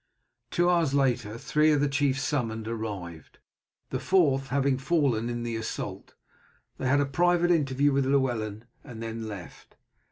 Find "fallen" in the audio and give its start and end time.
4.79-5.29